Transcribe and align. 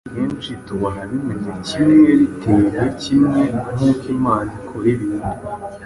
Akenshi 0.09 0.51
tubona 0.65 0.99
bimeze 1.09 1.49
kimwe, 1.67 1.99
biteye 2.19 2.75
kimwe 3.01 3.41
n’uko 3.75 4.03
Imana 4.17 4.49
ikora 4.59 4.87
ibintu, 4.95 5.27